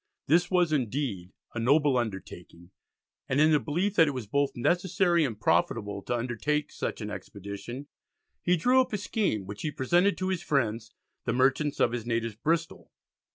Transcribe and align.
This 0.25 0.49
was 0.49 0.73
indeed 0.73 1.31
a 1.53 1.59
noble 1.59 1.95
undertaking, 1.95 2.71
and 3.29 3.39
in 3.39 3.51
the 3.51 3.59
belief 3.59 3.93
that 3.97 4.07
it 4.07 4.15
was 4.15 4.25
both 4.25 4.55
necessary 4.55 5.23
and 5.23 5.39
profitable 5.39 6.01
to 6.01 6.15
undertake 6.17 6.71
such 6.71 7.01
an 7.01 7.11
expedition, 7.11 7.85
he 8.41 8.57
drew 8.57 8.81
up 8.81 8.93
a 8.93 8.97
scheme 8.97 9.45
which 9.45 9.61
he 9.61 9.69
presented 9.69 10.17
to 10.17 10.29
his 10.29 10.41
friends, 10.41 10.91
the 11.25 11.33
merchants 11.33 11.79
of 11.79 11.91
his 11.91 12.07
native 12.07 12.41
Bristol. 12.41 12.89